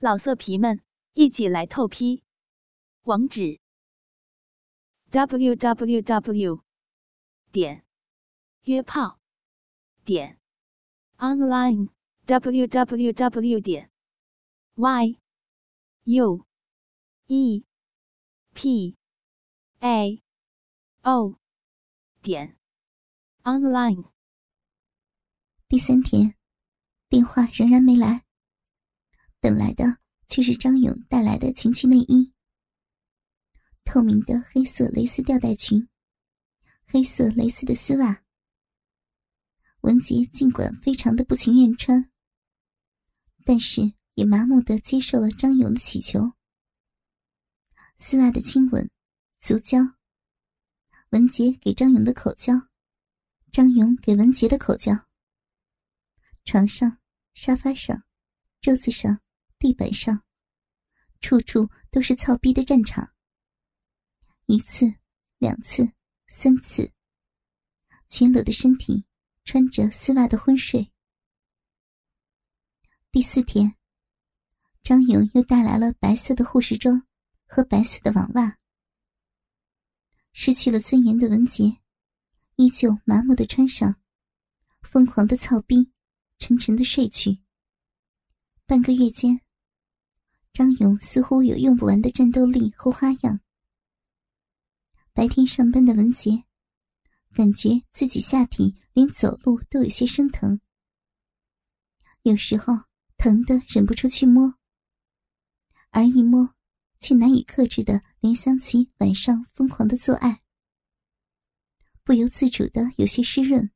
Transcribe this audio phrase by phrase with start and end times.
[0.00, 0.80] 老色皮们，
[1.14, 2.22] 一起来透批！
[3.02, 3.58] 网址
[5.10, 6.62] ：w w w
[7.50, 7.84] 点
[8.62, 9.18] 约炮
[10.04, 10.38] 点
[11.16, 11.88] online
[12.26, 13.90] w w w 点
[14.76, 15.18] y
[16.04, 16.46] u
[17.26, 17.64] e
[18.54, 18.96] p
[19.80, 20.22] a
[21.02, 21.40] o
[22.22, 22.56] 点
[23.42, 24.12] online。
[25.66, 26.36] 第三天，
[27.08, 28.27] 电话仍然没来。
[29.40, 32.32] 等来的却是张勇带来的情趣内衣，
[33.84, 35.88] 透明的黑色蕾丝吊带裙，
[36.86, 38.24] 黑色蕾丝的丝袜。
[39.82, 42.10] 文杰尽管非常的不情愿穿，
[43.44, 46.32] 但是也麻木的接受了张勇的乞求。
[47.96, 48.90] 丝袜的亲吻、
[49.38, 49.78] 足交，
[51.10, 52.54] 文杰给张勇的口交，
[53.52, 55.06] 张勇给文杰的口交。
[56.44, 56.98] 床上、
[57.34, 58.02] 沙发上、
[58.60, 59.20] 桌子上。
[59.58, 60.22] 地板上，
[61.20, 63.12] 处处都是操逼的战场。
[64.46, 64.94] 一次，
[65.38, 65.92] 两次，
[66.28, 66.92] 三次，
[68.06, 69.04] 全裸的身体，
[69.44, 70.92] 穿着丝袜的昏睡。
[73.10, 73.74] 第四天，
[74.82, 77.06] 张勇又带来了白色的护士装
[77.44, 78.58] 和白色的网袜。
[80.32, 81.80] 失去了尊严的文杰，
[82.54, 84.00] 依旧麻木的穿上，
[84.82, 85.92] 疯狂的操逼，
[86.38, 87.42] 沉沉的睡去。
[88.64, 89.40] 半个月间。
[90.58, 93.38] 张勇似乎有用不完的战斗力和花样。
[95.12, 96.42] 白天上班的文杰，
[97.32, 100.60] 感觉自己下体连走路都有些生疼，
[102.22, 102.74] 有时候
[103.16, 104.52] 疼得忍不住去摸，
[105.90, 106.52] 而一摸，
[106.98, 110.42] 却难以克制的联想起晚上疯狂的做爱，
[112.02, 113.70] 不由自主的有些湿润，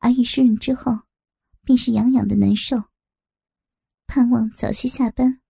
[0.00, 0.92] 而一湿润之后，
[1.62, 2.93] 便是痒痒的难受。
[4.14, 5.40] 盼望早些下班，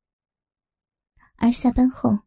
[1.34, 2.20] 而下班后，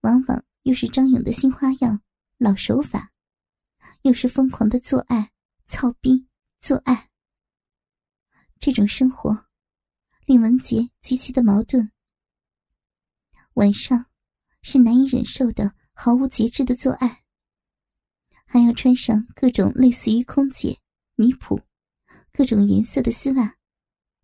[0.00, 2.02] 往往又是张勇的新花样、
[2.38, 3.12] 老手法，
[4.02, 5.30] 又是疯狂的做爱、
[5.66, 6.26] 操逼、
[6.58, 7.08] 做爱。
[8.58, 9.46] 这种生活
[10.26, 11.92] 令文杰极其的矛盾。
[13.54, 14.06] 晚上
[14.62, 17.22] 是难以忍受的毫无节制的做爱，
[18.44, 20.80] 还要穿上各种类似于空姐、
[21.14, 21.62] 女仆、
[22.32, 23.59] 各种颜色的丝袜。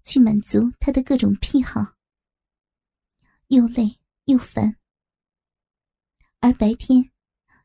[0.07, 1.97] 去满足他的各种癖好，
[3.49, 4.77] 又累又烦，
[6.39, 7.11] 而白天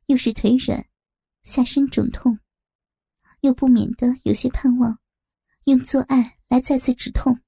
[0.08, 0.84] 又是腿软、
[1.44, 2.40] 下身肿痛，
[3.42, 5.00] 又不免的有些盼望
[5.66, 7.40] 用做爱来再次止痛。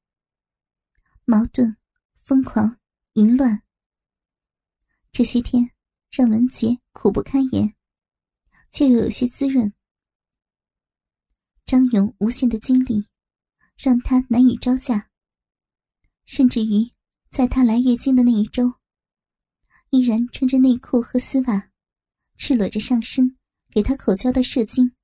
[1.26, 1.76] 矛盾、
[2.22, 2.80] 疯狂、
[3.14, 3.64] 淫乱，
[5.12, 5.72] 这些天
[6.12, 7.74] 让文杰苦不堪言，
[8.70, 9.74] 却又有些滋润。
[11.66, 13.08] 张勇无限的精力。
[13.84, 15.10] 让他难以招架，
[16.26, 16.90] 甚至于
[17.30, 18.76] 在他来月经的那一周，
[19.90, 21.70] 依然穿着内裤和丝袜，
[22.38, 23.38] 赤裸着上身
[23.70, 24.96] 给他口交的射精，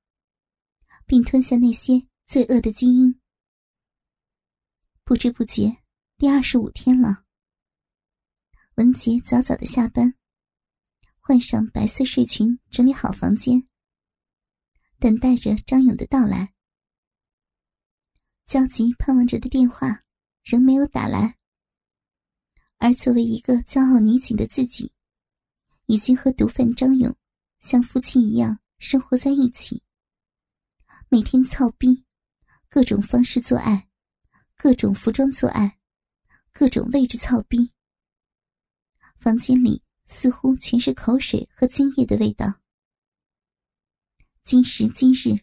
[1.04, 3.20] 并吞下那些罪恶的基因。
[5.04, 5.82] 不知不觉，
[6.16, 7.24] 第二十五天了。
[8.76, 10.14] 文杰早早的下班，
[11.18, 13.68] 换上白色睡裙，整理好房间，
[14.98, 16.54] 等待着张勇的到来。
[18.50, 20.00] 焦急盼望着的电话
[20.42, 21.38] 仍没有打来，
[22.78, 24.92] 而作为一个骄傲女警的自己，
[25.86, 27.16] 已经和毒贩张勇
[27.60, 29.84] 像夫妻一样生活在一起，
[31.08, 32.04] 每天操逼，
[32.68, 33.88] 各种方式做爱，
[34.56, 35.78] 各种服装做爱，
[36.52, 37.70] 各种位置操逼。
[39.14, 42.52] 房间里似乎全是口水和精液的味道。
[44.42, 45.38] 今时今日，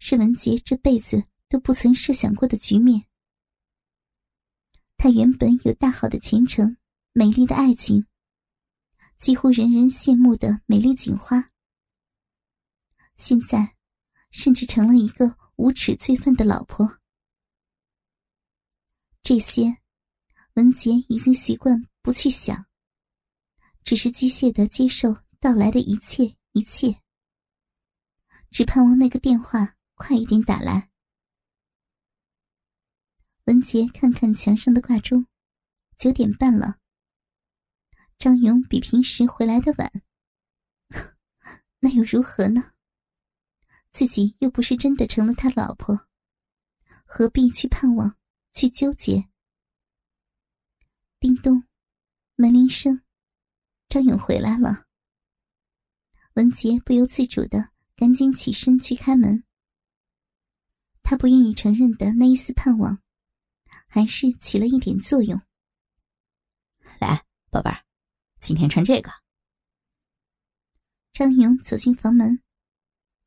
[0.00, 1.22] 是文杰这辈子。
[1.48, 3.06] 都不曾设想过的局面。
[4.96, 6.76] 他原本有大好的前程、
[7.12, 8.06] 美丽的爱情，
[9.16, 11.50] 几乎人人羡慕的美丽警花，
[13.16, 13.76] 现在
[14.30, 16.98] 甚至成了一个无耻罪犯的老婆。
[19.22, 19.78] 这些，
[20.54, 22.66] 文杰已经习惯不去想，
[23.84, 27.00] 只是机械的接受到来的一切一切，
[28.50, 30.87] 只盼望那个电话快一点打来。
[33.48, 35.26] 文杰看看墙上的挂钟，
[35.96, 36.76] 九点半了。
[38.18, 39.90] 张勇比平时回来的晚，
[41.80, 42.74] 那又如何呢？
[43.90, 45.98] 自己又不是真的成了他老婆，
[47.06, 48.18] 何必去盼望、
[48.52, 49.30] 去纠结？
[51.18, 51.64] 叮咚，
[52.36, 53.00] 门铃声，
[53.88, 54.84] 张勇回来了。
[56.34, 59.42] 文杰不由自主的赶紧起身去开门。
[61.02, 63.00] 他不愿意承认的那一丝盼望。
[63.86, 65.40] 还是起了一点作用。
[67.00, 67.84] 来，宝贝儿，
[68.40, 69.10] 今天穿这个。
[71.12, 72.42] 张勇走进房门，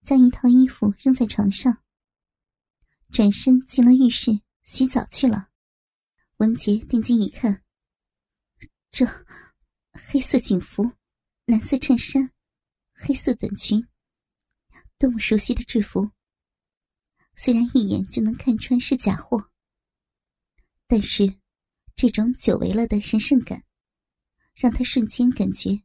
[0.02, 1.84] 将一套衣服扔在床上，
[3.12, 5.50] 转身进了浴室洗澡去了。
[6.38, 7.64] 文杰定睛一看，
[8.90, 9.06] 这
[9.92, 10.94] 黑色警服、
[11.46, 12.32] 蓝色衬衫、
[12.94, 13.88] 黑色短裙，
[14.98, 16.12] 多么熟悉的制服！
[17.36, 19.50] 虽然一眼就能看穿是假货，
[20.92, 21.36] 但是
[21.96, 23.64] 这种久违了的神圣感，
[24.54, 25.84] 让他瞬间感觉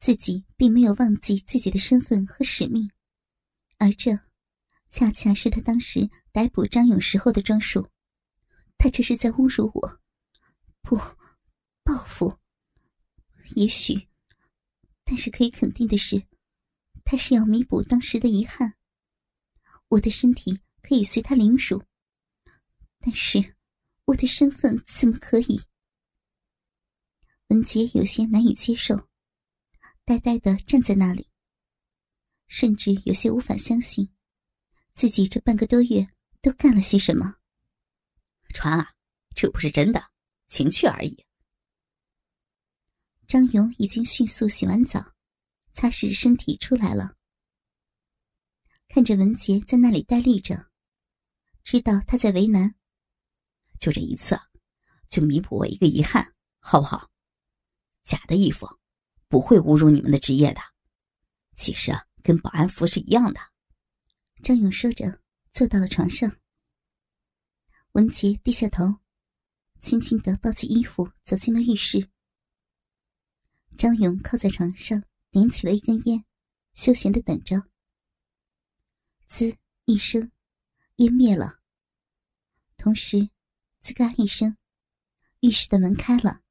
[0.00, 2.90] 自己并没有忘记自己的身份和使命，
[3.78, 4.18] 而这
[4.88, 7.88] 恰恰是他当时逮捕张勇时候的装束。
[8.76, 10.00] 他这是在侮辱我，
[10.82, 10.96] 不
[11.84, 12.36] 报复。
[13.54, 14.08] 也许，
[15.04, 16.26] 但是可以肯定的是，
[17.04, 18.74] 他是要弥补当时的遗憾。
[19.90, 20.58] 我的身体。
[20.82, 21.84] 可以随他凌辱，
[22.98, 23.54] 但是
[24.10, 25.60] 我的身份怎么可以？
[27.46, 29.08] 文杰有些难以接受，
[30.04, 31.28] 呆呆的站在那里，
[32.48, 34.12] 甚至有些无法相信，
[34.92, 36.08] 自己这半个多月
[36.42, 37.36] 都干了些什么。
[38.52, 38.94] 传啊，
[39.36, 40.10] 这不是真的，
[40.48, 41.24] 情趣而已。
[43.28, 45.14] 张勇已经迅速洗完澡，
[45.72, 47.16] 擦拭着身体出来了，
[48.88, 50.68] 看着文杰在那里呆立着。
[51.62, 52.74] 知道他在为难，
[53.80, 54.38] 就这一次，
[55.08, 57.10] 就弥补我一个遗憾，好不好？
[58.04, 58.68] 假的衣服
[59.26, 60.60] 不会侮辱你们的职业的，
[61.56, 63.40] 其实啊，跟保安服是一样的。
[64.42, 66.30] 张勇说着，坐到了床上。
[67.92, 68.96] 文杰低下头，
[69.80, 72.10] 轻轻的抱起衣服，走进了浴室。
[73.78, 76.24] 张勇靠在床上，点起了一根烟，
[76.74, 77.62] 休闲的等着。
[79.26, 79.56] 滋
[79.86, 80.30] 一声，
[80.96, 81.60] 烟灭了。
[82.76, 83.30] 同时，
[83.82, 84.56] 吱嘎一声，
[85.40, 86.42] 浴室的门开了。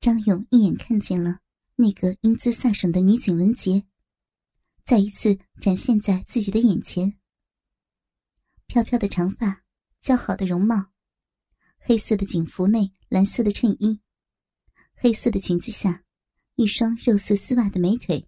[0.00, 1.40] 张勇一眼看见了
[1.74, 3.86] 那个英姿飒爽的女警文杰，
[4.82, 7.18] 再一次展现在自己的眼前。
[8.66, 9.62] 飘飘的长发，
[10.02, 10.92] 姣好的容貌，
[11.78, 14.00] 黑色的警服内蓝色的衬衣，
[14.94, 16.02] 黑色的裙子下，
[16.54, 18.26] 一双肉色丝袜的美腿，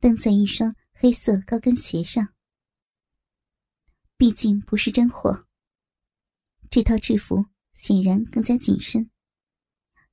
[0.00, 2.34] 蹬在一双黑色高跟鞋上。
[4.16, 5.45] 毕竟不是真货。
[6.70, 9.10] 这套制服显然更加紧身，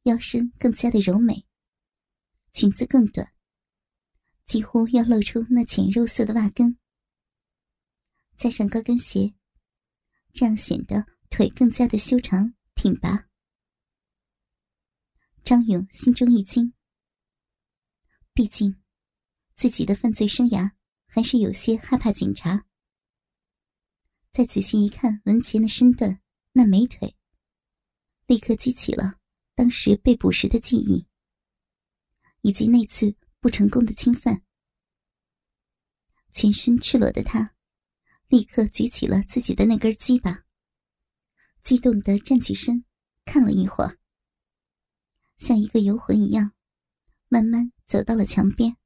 [0.03, 1.45] 腰身更加的柔美，
[2.51, 3.33] 裙子更短，
[4.45, 6.77] 几乎要露出那浅肉色的袜跟，
[8.37, 9.33] 加上高跟鞋，
[10.31, 13.27] 这样显得腿更加的修长挺拔。
[15.43, 16.73] 张勇心中一惊，
[18.33, 18.81] 毕竟
[19.55, 20.71] 自己的犯罪生涯
[21.05, 22.65] 还是有些害怕警察。
[24.31, 26.22] 再仔细一看，文杰那身段、
[26.55, 27.15] 那美腿，
[28.27, 29.19] 立刻激起了
[29.55, 31.07] 当时被捕时的记忆，
[32.41, 34.43] 以及那次不成功的侵犯。
[36.31, 37.55] 全身赤裸的他，
[38.27, 40.45] 立刻举起了自己的那根鸡巴，
[41.63, 42.85] 激动的站起身，
[43.25, 43.97] 看了一会儿，
[45.37, 46.53] 像一个游魂一样，
[47.29, 48.77] 慢慢走到了墙边。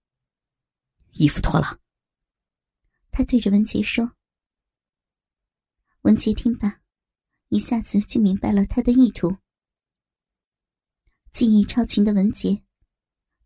[1.11, 1.81] 衣服脱了，
[3.11, 4.13] 他对着文杰说。
[6.01, 6.81] 文杰听罢，
[7.49, 9.37] 一下子就明白了他的意图。
[11.31, 12.63] 记忆超群的文杰，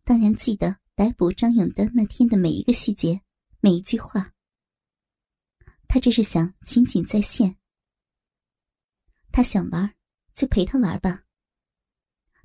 [0.04, 3.22] 当然记得逮捕张勇的那天的每一个细节，
[3.60, 4.34] 每一句话。
[5.88, 7.58] 他这是想情景再现。
[9.32, 9.94] 他想玩，
[10.34, 11.24] 就陪他玩吧。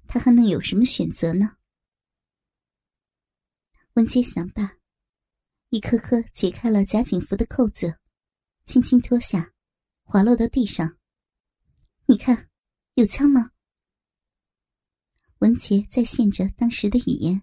[0.07, 1.57] 他还能有什么选择呢？
[3.95, 4.77] 文杰想罢，
[5.71, 7.99] 一颗颗解开了假警服的扣子，
[8.65, 9.53] 轻轻脱下。
[10.03, 10.97] 滑落到地上，
[12.09, 12.49] 你看，
[12.95, 13.51] 有枪吗？
[15.39, 17.43] 文杰在现着当时的语言，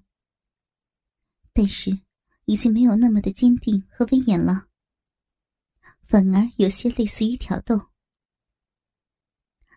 [1.51, 1.99] 但是
[2.45, 4.69] 已经没有那么的坚定和威严了，
[6.01, 7.89] 反而有些类似于挑逗。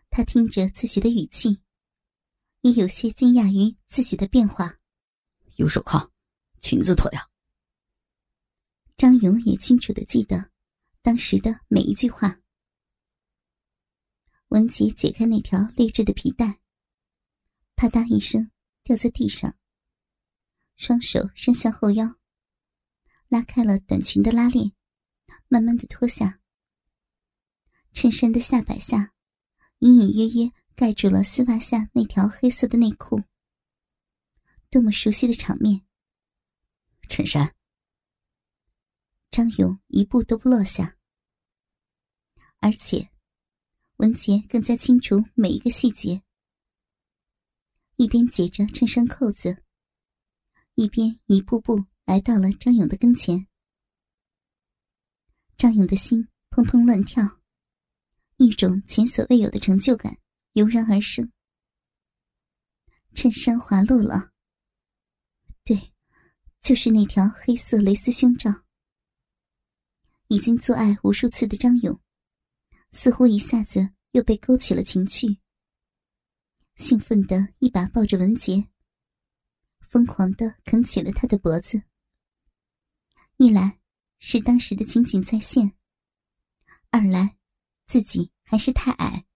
[0.09, 1.61] 他听着自己的语气，
[2.61, 4.79] 也有些惊讶于自己的变化。
[5.57, 6.13] 有手铐，
[6.61, 7.21] 裙子脱掉。
[8.97, 10.53] 张勇也清楚的记得
[11.03, 12.41] 当时的每一句话。
[14.57, 16.61] 文杰解开那条劣质的皮带，
[17.75, 18.51] 啪嗒一声
[18.83, 19.55] 掉在地上。
[20.77, 22.17] 双手伸向后腰，
[23.29, 24.73] 拉开了短裙的拉链，
[25.49, 26.41] 慢慢的脱下。
[27.93, 29.13] 衬衫的下摆下，
[29.81, 33.25] 隐隐约约盖住了丝袜下那条黑色的内裤。
[34.71, 35.83] 多么熟悉的场面！
[37.11, 37.55] 衬衫。
[39.29, 40.97] 张勇一步都不落下，
[42.61, 43.11] 而且。
[43.97, 46.23] 文杰更加清楚每一个细节，
[47.97, 49.65] 一边解着衬衫扣子，
[50.75, 53.47] 一边一步步来到了张勇的跟前。
[55.57, 57.41] 张勇的心砰砰乱跳，
[58.37, 60.19] 一种前所未有的成就感
[60.53, 61.33] 油然而生。
[63.15, 64.33] 衬衫滑落了，
[65.65, 65.95] 对，
[66.61, 68.63] 就是那条黑色蕾丝胸罩。
[70.29, 71.99] 已经做爱无数次的张勇。
[72.97, 75.39] 似乎一下子又被勾起了情趣，
[76.77, 78.71] 兴奋的一把抱着文杰，
[79.81, 81.83] 疯狂的啃起了他的脖子。
[83.37, 83.79] 一来
[84.19, 85.77] 是当时的情景再现，
[86.89, 87.37] 二来
[87.85, 89.27] 自己还是太矮。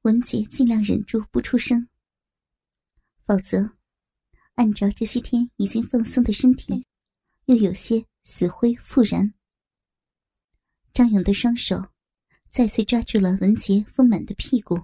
[0.00, 1.88] 文杰尽量忍住不出声，
[3.24, 3.76] 否则
[4.54, 6.84] 按照这些天已经放松的身体，
[7.44, 9.32] 又有些死灰复燃。
[10.92, 11.91] 张勇的双手
[12.52, 14.78] 再次抓住了文杰丰满的屁股，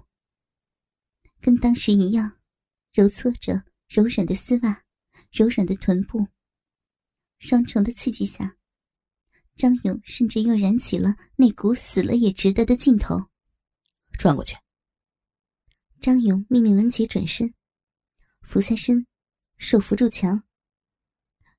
[1.39, 2.39] 跟当时一样，
[2.91, 4.83] 揉搓着柔软的丝袜、
[5.31, 6.27] 柔软的臀部。
[7.37, 8.57] 双重的刺激下，
[9.55, 13.29] 张勇甚至又燃起了那股死了也值得的劲头。
[14.17, 14.57] 转过去。
[16.01, 17.53] 张勇命令文杰转身，
[18.41, 19.05] 俯下身，
[19.57, 20.43] 手扶住墙。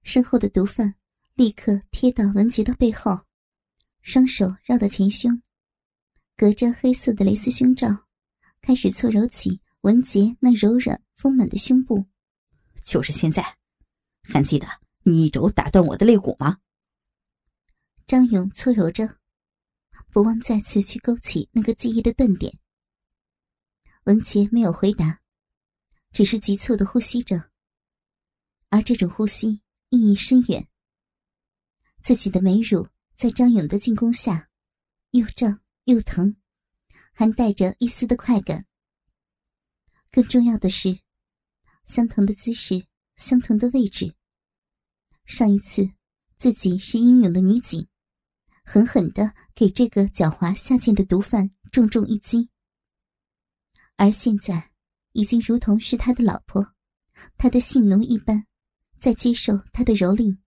[0.02, 0.96] 身后的毒贩
[1.34, 3.24] 立刻贴到文杰的背后。
[4.02, 5.40] 双手绕到前胸，
[6.40, 8.06] 隔着黑色的蕾丝胸罩，
[8.62, 12.06] 开始搓揉起文杰那柔软丰满的胸部。
[12.82, 13.58] 就是现在，
[14.22, 14.66] 还记得
[15.02, 16.56] 你一肘打断我的肋骨吗？
[18.06, 19.18] 张勇搓揉着，
[20.10, 22.58] 不忘再次去勾起那个记忆的断点。
[24.04, 25.20] 文杰没有回答，
[26.10, 27.50] 只是急促的呼吸着，
[28.70, 30.66] 而这种呼吸意义深远。
[32.02, 32.88] 自己的美乳。
[33.14, 34.48] 在张勇的进攻下，
[35.10, 36.36] 又胀又疼，
[37.12, 38.64] 还带着一丝的快感。
[40.12, 41.00] 更重要的是，
[41.84, 44.14] 相同的姿势，相同的位置。
[45.24, 45.90] 上一次
[46.36, 47.88] 自己是英勇的女警，
[48.64, 52.48] 狠狠的给这个狡猾下贱的毒贩重重一击。
[53.96, 54.70] 而现在，
[55.12, 56.74] 已经如同是他的老婆，
[57.36, 58.46] 他的性奴一般，
[58.98, 60.38] 在接受他的蹂躏。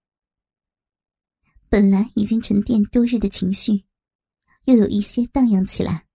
[1.70, 3.86] 本来已经沉淀多日的情绪，
[4.66, 6.08] 又有一些荡漾起来。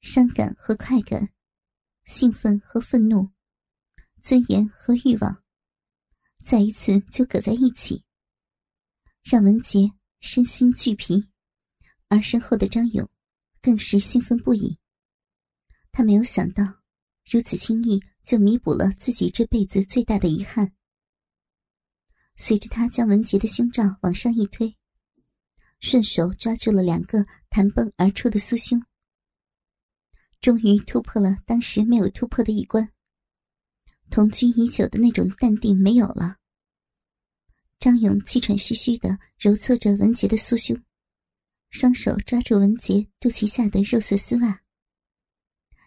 [0.00, 1.32] 伤感和快感，
[2.04, 3.30] 兴奋和愤怒，
[4.22, 5.42] 尊严和欲望，
[6.44, 8.04] 再一次就搁在一起，
[9.22, 11.28] 让文杰身心俱疲，
[12.08, 13.08] 而身后的张勇
[13.60, 14.78] 更是兴奋不已。
[15.90, 16.64] 他没有想到，
[17.28, 20.72] 如此轻易就弥补了自己这辈子最大的遗憾。
[22.36, 24.77] 随着他将文杰的胸罩往上一推，
[25.80, 28.82] 顺手抓住了两个弹蹦而出的酥胸，
[30.40, 32.90] 终于突破了当时没有突破的一关。
[34.10, 36.36] 同居已久的那种淡定没有了。
[37.78, 40.82] 张勇气喘吁吁的揉搓着文杰的酥胸，
[41.70, 44.62] 双手抓住文杰肚脐下的肉色丝袜，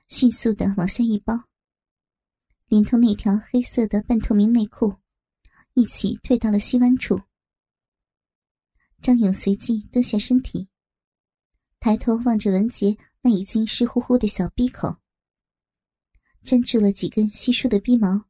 [0.07, 1.49] 迅速的往下一包，
[2.67, 4.95] 连同那条黑色的半透明内裤。
[5.73, 7.19] 一起退到了膝弯处。
[9.01, 10.69] 张勇随即蹲下身体，
[11.79, 14.97] 抬头望着文杰那已经湿乎乎的小逼口，
[16.43, 18.25] 粘住了几根稀疏的鼻毛。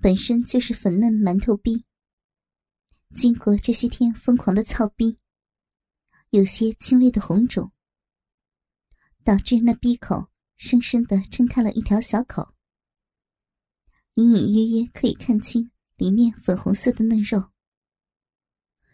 [0.00, 1.84] 本身就是粉嫩馒头逼，
[3.16, 5.18] 经过这些天疯狂的操逼，
[6.30, 7.70] 有些轻微的红肿，
[9.22, 12.54] 导致那鼻口深深的撑开了一条小口，
[14.14, 15.70] 隐隐约约可以看清。
[15.96, 17.52] 里面粉红色的嫩肉。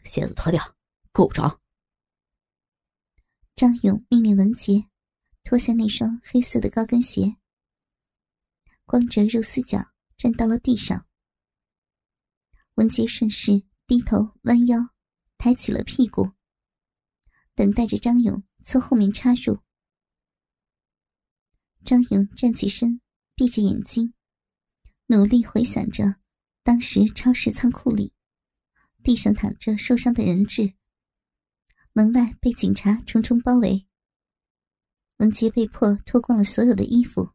[0.07, 0.77] 鞋子脱掉，
[1.13, 1.61] 够不着。
[3.55, 4.89] 张勇命令文杰
[5.43, 7.37] 脱下那双黑色的高跟鞋，
[8.85, 11.07] 光着肉丝脚站到了地上。
[12.75, 14.79] 文杰顺势低头弯腰，
[15.39, 16.33] 抬起了屁股，
[17.55, 19.61] 等待着张勇从后面插入。
[21.85, 23.01] 张勇站起身，
[23.35, 24.13] 闭着眼睛，
[25.07, 26.17] 努力回想着。
[26.63, 28.13] 当时超市仓库里，
[29.07, 30.75] 地上躺着受伤的人质。
[31.93, 33.87] 门外被警察重重包围。
[35.19, 37.31] 文杰被迫脱光了所有的衣服，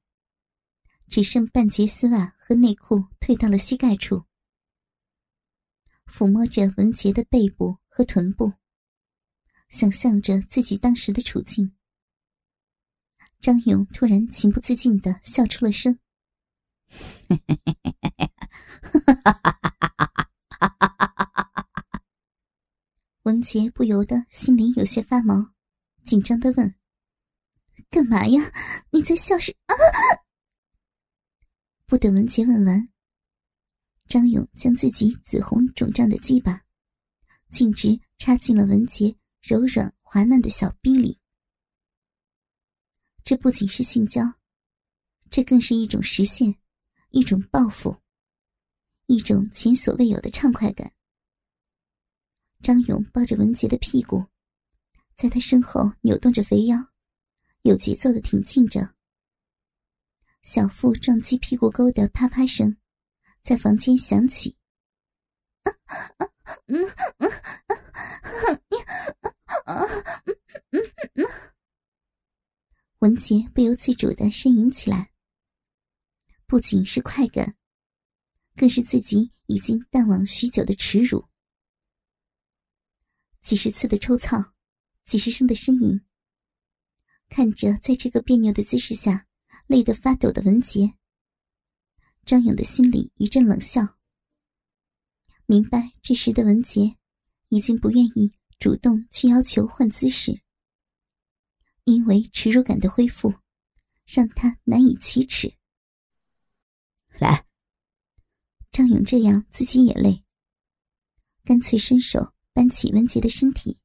[1.08, 4.26] 只剩半截丝袜和内裤退到了膝盖处。
[6.08, 8.52] 抚摸着文杰的背部和臀部，
[9.70, 11.74] 想象着自己当时的处境，
[13.40, 15.98] 张勇突然情不自禁的笑出了声。
[23.32, 25.54] 文杰不由得心里有些发毛，
[26.04, 26.76] 紧张的问
[27.90, 28.52] ：“干嘛呀？
[28.90, 29.74] 你在笑什？”啊！
[31.86, 32.90] 不等文杰问完，
[34.06, 36.64] 张勇将自己紫红肿胀的鸡巴
[37.50, 41.18] 径直插进了文杰柔软滑嫩的小臂里。
[43.24, 44.22] 这不仅是性交，
[45.30, 46.54] 这更是一种实现，
[47.12, 47.96] 一种报复，
[49.06, 50.92] 一种前所未有的畅快感。
[52.62, 54.26] 张勇抱着文杰的屁股，
[55.16, 56.78] 在他身后扭动着肥腰，
[57.64, 58.94] 有节奏的挺进着。
[60.44, 62.78] 小腹撞击屁股沟的啪啪声，
[63.42, 64.56] 在房间响起。
[73.00, 75.12] 文杰不由自主的呻吟起来，
[76.46, 77.56] 不仅是快感，
[78.56, 81.31] 更是自己已经淡忘许久的耻辱。
[83.42, 84.54] 几十次的抽操，
[85.04, 86.00] 几十声的呻吟，
[87.28, 89.28] 看着在这个别扭的姿势下
[89.66, 90.94] 累得发抖的文杰，
[92.24, 93.98] 张勇的心里一阵冷笑，
[95.48, 96.98] 明白这时的文杰
[97.50, 100.42] 已经不愿意主动去要求换姿势，
[101.84, 103.34] 因为耻辱感的恢复，
[104.06, 105.58] 让他难以启齿。
[107.20, 107.46] 来，
[108.72, 110.24] 张勇这样自己也累，
[111.44, 112.34] 干脆伸手。
[112.54, 113.78] 搬起文杰的身体，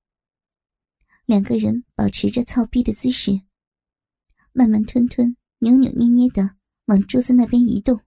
[1.25, 3.43] 两个人保持着操逼的姿势，
[4.53, 6.57] 慢慢吞吞、扭扭捏捏的
[6.87, 8.01] 往桌子那边移动。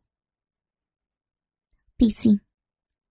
[1.96, 2.42] 毕竟，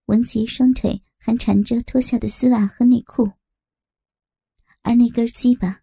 [0.06, 3.32] 文杰双腿还缠着脱下的丝袜和内裤，
[4.82, 5.82] 而那根鸡巴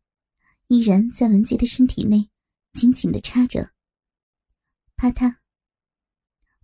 [0.67, 2.29] 依然在文杰的身体内
[2.73, 3.71] 紧紧的插着。
[4.95, 5.37] 啪嗒，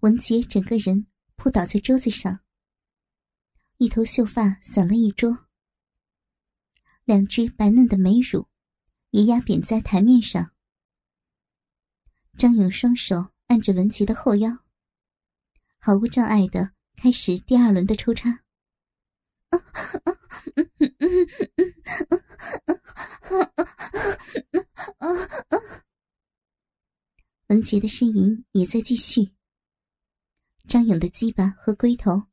[0.01, 2.39] 文杰整个人扑倒在桌子上。
[3.81, 5.47] 一头秀发散了一桌，
[7.03, 8.47] 两只白嫩的美乳
[9.09, 10.51] 也压扁在台面上。
[12.38, 14.55] 张勇双手按着文琪的后腰，
[15.79, 18.43] 毫无障碍的开始第二轮的抽插。
[27.47, 29.32] 文杰的呻吟也在继续。
[30.67, 32.31] 张勇的鸡巴和龟头。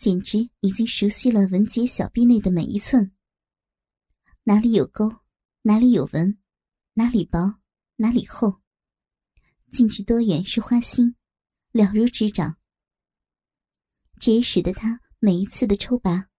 [0.00, 3.12] 简直已经熟悉了文杰小臂内的每一寸，
[4.44, 5.12] 哪里有沟，
[5.60, 6.38] 哪里有纹，
[6.94, 7.60] 哪里薄，
[7.96, 8.62] 哪里厚，
[9.70, 11.16] 进去多远是花心，
[11.72, 12.56] 了如指掌。
[14.18, 16.30] 这也使得他每一次的抽拔，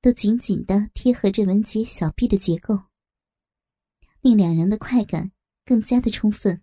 [0.00, 2.76] 都紧紧的贴合着文杰小臂的结构，
[4.20, 5.30] 令两人的快感
[5.64, 6.60] 更加的充分。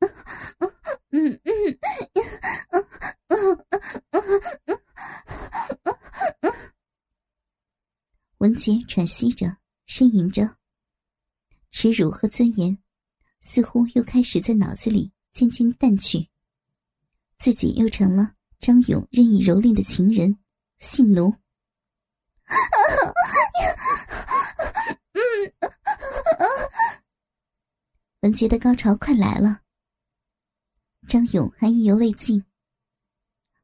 [1.12, 1.78] 嗯嗯
[8.38, 10.56] 文杰喘息着，呻吟着，
[11.70, 12.78] 耻辱和尊严
[13.42, 16.30] 似乎又开始在脑子里渐渐淡去，
[17.38, 20.38] 自己又成了张勇任意蹂躏的情人、
[20.78, 21.34] 性奴。
[28.20, 29.60] 文杰的高潮快来了。
[31.10, 32.44] 张勇还意犹未尽，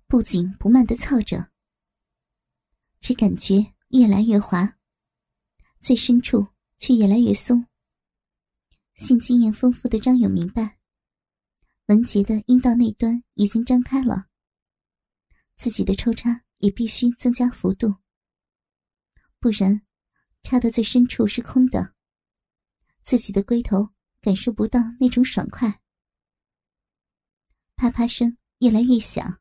[0.09, 1.53] 不紧不慢的操着，
[2.99, 4.77] 只感觉越来越滑，
[5.79, 7.65] 最深处却越来越松。
[8.95, 10.81] 性经验丰富的张勇明白，
[11.87, 14.27] 文杰的阴道内端已经张开了，
[15.57, 17.95] 自己的抽插也必须增加幅度，
[19.39, 19.83] 不然
[20.43, 21.95] 插的最深处是空的，
[23.05, 25.81] 自己的龟头感受不到那种爽快。
[27.77, 29.39] 啪啪声越来越响，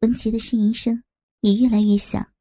[0.00, 1.04] 文杰的呻吟声
[1.40, 2.32] 也越来越响。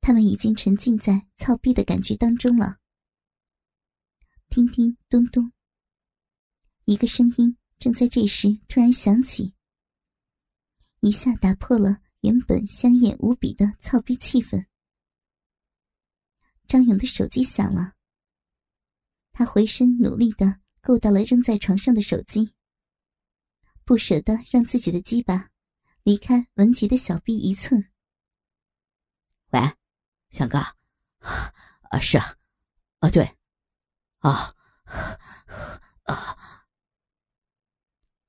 [0.00, 2.80] 他们已经沉浸在操逼的感觉当中了。
[4.48, 5.52] 叮叮咚咚，
[6.86, 9.54] 一个声音正在这时突然响起，
[11.00, 14.66] 一下打破了原本香艳无比的操逼气氛。
[16.66, 17.94] 张勇的手机响了。
[19.36, 22.54] 他回身努力的够到了扔在床上的手机，
[23.84, 25.50] 不舍得让自己的鸡巴
[26.04, 27.90] 离开文杰的小臂一寸。
[29.50, 29.60] 喂，
[30.30, 30.58] 翔哥，
[31.90, 32.36] 啊是啊，
[33.00, 33.36] 啊对，
[34.18, 34.54] 啊
[36.04, 36.36] 啊。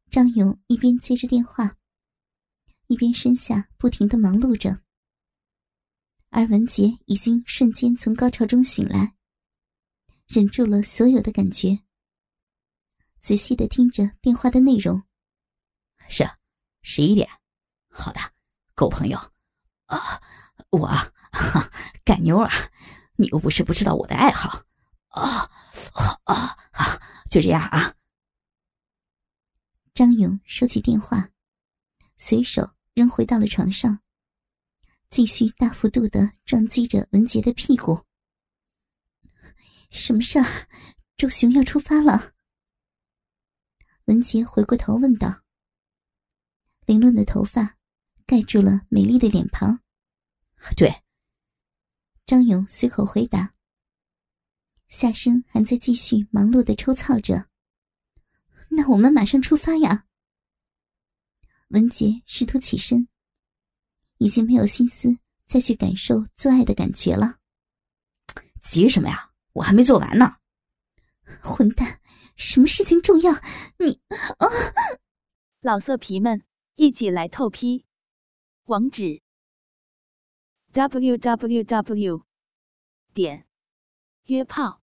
[0.10, 1.78] 张勇一边接着电话，
[2.88, 4.82] 一边身下不停的忙碌着，
[6.30, 9.16] 而文杰已经瞬间从高潮中醒来。
[10.28, 11.80] 忍住了所有的感觉，
[13.22, 15.04] 仔细的听着电话的内容。
[16.08, 16.38] 是，啊
[16.82, 17.30] 十一点。
[17.90, 18.20] 好的，
[18.74, 19.18] 狗朋友。
[19.86, 20.22] 啊
[20.72, 20.90] 我
[22.04, 22.50] 干妞啊，
[23.16, 24.64] 你又不是不知道我的爱好。
[25.10, 25.50] 啊
[25.94, 27.02] 啊啊！
[27.30, 27.94] 就这样啊。
[29.94, 31.30] 张勇收起电话，
[32.18, 34.00] 随手扔回到了床上，
[35.10, 38.04] 继续大幅度的撞击着文杰的屁股。
[39.96, 40.68] 什么事儿？
[41.16, 42.34] 周雄要出发了。
[44.06, 45.42] 文杰回过头问道
[46.86, 47.78] ：“凌乱的头发
[48.26, 49.80] 盖住了美丽的脸庞。”
[50.76, 50.94] 对。
[52.26, 53.54] 张勇随口回答，
[54.90, 57.48] 下身还在继续忙碌的抽操着。
[58.70, 60.06] 那我们马上出发呀！
[61.70, 63.08] 文杰试图起身，
[64.18, 67.40] 已经没有心思再去感受做爱的感觉了。
[68.62, 69.32] 急什么呀？
[69.56, 70.38] 我还没做完呢！
[71.42, 72.00] 混蛋，
[72.36, 73.32] 什么事情重要？
[73.78, 74.02] 你
[74.38, 74.48] 啊！
[75.62, 76.44] 老色皮们，
[76.76, 77.86] 一起来透批！
[78.66, 79.22] 网址
[80.74, 82.26] ：w w w.
[83.14, 83.48] 点
[84.26, 84.82] 约炮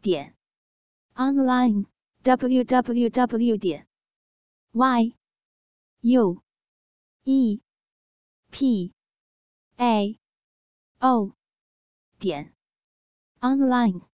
[0.00, 0.36] 点
[1.14, 1.86] online
[2.22, 3.56] w w w.
[3.56, 3.88] 点
[4.70, 5.16] y
[6.02, 6.42] u
[7.24, 7.60] e
[8.50, 8.92] p
[9.76, 10.20] a
[11.00, 11.36] o
[12.20, 12.54] 点
[13.42, 14.09] online。